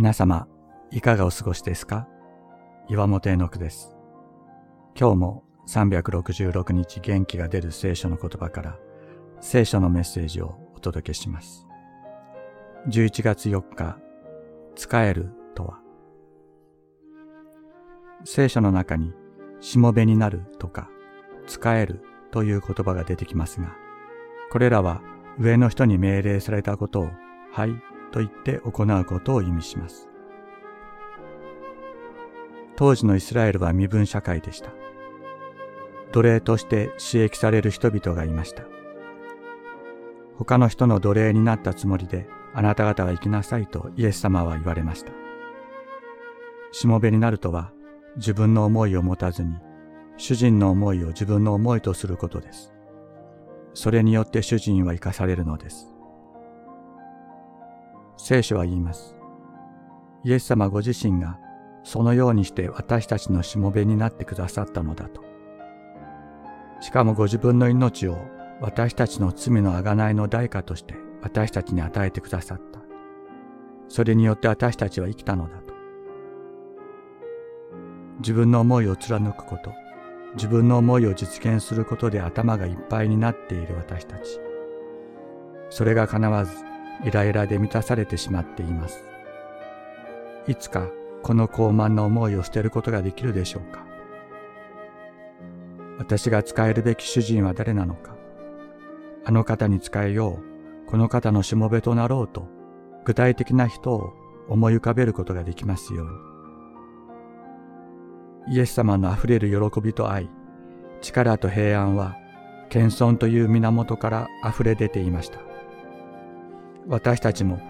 [0.00, 0.48] 皆様、
[0.90, 2.08] いかがお過ごしですか？
[2.88, 3.94] 岩本絵の句です。
[4.98, 8.78] 今日も366日元気が出る聖書の言葉から
[9.42, 11.66] 聖書のメッセージをお届けします。
[12.88, 13.98] 11月4日、
[14.74, 15.80] 使えるとは？
[18.24, 19.12] 聖書の中に
[19.60, 20.88] しもべになるとか
[21.46, 23.76] 使えるという言葉が出てきますが、
[24.50, 25.02] これらは
[25.38, 27.10] 上の人に命令されたことを
[27.52, 27.74] はい
[28.10, 30.08] と言って行うことを意味します。
[32.76, 34.70] 当時のイスラエルは身分社会でした。
[36.12, 38.64] 奴隷として刺激される人々がいました。
[40.36, 45.12] 他の人の奴隷になったつもりであなた方は生きなさいとイエス様は言われました。
[46.72, 47.72] しもべになるとは
[48.16, 49.54] 自分の思いを持たずに
[50.16, 52.72] 主人の思いを自分の思いとすることです。
[53.74, 55.88] それによって主人は生かされるのです。
[58.22, 59.16] 聖書は言います。
[60.24, 61.38] イエス様ご自身が
[61.82, 65.22] そのようにして私たちのしもべになってくださったのだと。
[66.80, 68.18] しかもご自分の命を
[68.60, 72.80] 私たちの罪の贖いの代価として私たちに与えてくださった。
[73.88, 75.74] それによって私たちは生きたのだと。
[78.18, 79.72] 自分の思いを貫くこと、
[80.34, 84.38] 自分の思いを実現することで頭がいっぱいになっている私たち。
[85.70, 86.69] それが叶わず、
[87.04, 89.04] イライラで満たされてしまっています。
[90.46, 90.88] いつか
[91.22, 93.84] この高慢な思いを捨てることができるでしょうか
[95.98, 98.16] 私が使えるべき主人は誰なのか
[99.24, 100.40] あの方に使えよ
[100.86, 102.48] う、この方のしもべとなろうと、
[103.04, 104.14] 具体的な人を
[104.48, 106.06] 思い浮かべることができますよう
[108.48, 108.56] に。
[108.56, 110.30] イエス様の溢れる喜びと愛、
[111.02, 112.16] 力と平安は、
[112.70, 115.49] 謙遜という源から溢れ出ていました。
[116.90, 117.60] 私たちも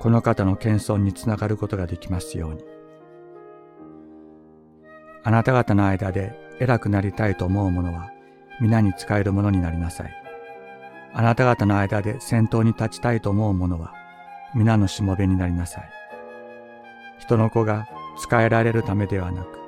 [0.00, 2.64] この方の謙遜につながることができますように。
[5.22, 8.10] あなた方の間で偉くなりたいと思う者は
[8.60, 10.12] 皆に使えるものになりなさい。
[11.12, 13.94] あなた方の間で先頭に立ちたいと思う者は
[14.56, 15.88] 皆のしもべになりなさい。
[17.20, 17.86] 人の子が
[18.18, 19.60] 使えられるためではなく、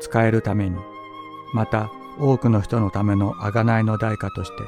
[0.00, 0.78] 使えるために、
[1.52, 1.90] また
[2.20, 4.62] 多くの人のための贖いの代価として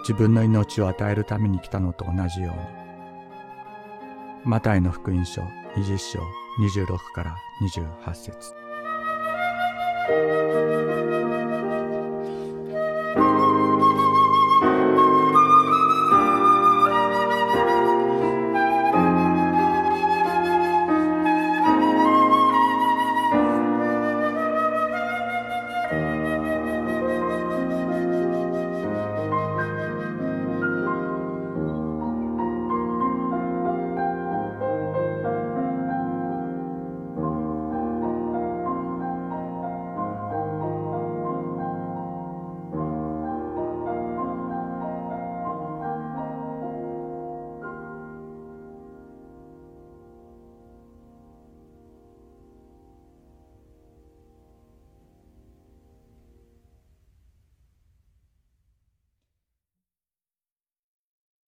[0.00, 2.87] 自分の命を与えるために来たのと同じように。
[4.48, 5.42] マタイの福音書
[5.76, 6.20] 20章
[6.58, 8.54] 26から28節
[10.08, 11.07] thank you